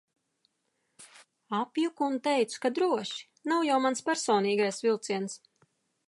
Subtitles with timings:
[1.57, 5.37] Apjuku un teicu, ka droši, nav jau mans personīgais vilciens.